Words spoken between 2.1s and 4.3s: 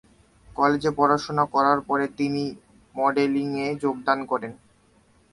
তিনি মডেলিংয়ে যোগদান